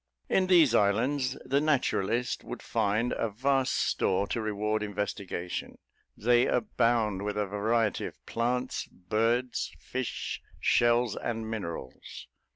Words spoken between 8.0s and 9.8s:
of plants, birds,